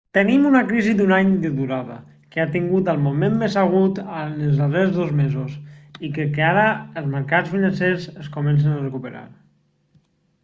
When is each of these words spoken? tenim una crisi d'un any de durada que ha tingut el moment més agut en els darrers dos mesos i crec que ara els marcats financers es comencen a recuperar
tenim 0.17 0.45
una 0.49 0.59
crisi 0.69 0.93
d'un 0.99 1.11
any 1.15 1.27
de 1.41 1.49
durada 1.57 1.97
que 2.35 2.41
ha 2.43 2.47
tingut 2.53 2.87
el 2.93 3.03
moment 3.07 3.35
més 3.41 3.57
agut 3.63 3.99
en 4.05 4.31
els 4.47 4.55
darrers 4.61 4.95
dos 4.95 5.11
mesos 5.19 5.59
i 6.09 6.11
crec 6.15 6.31
que 6.37 6.45
ara 6.53 6.63
els 7.01 7.11
marcats 7.17 7.51
financers 7.57 8.09
es 8.23 8.31
comencen 8.39 8.73
a 8.77 8.81
recuperar 8.87 9.25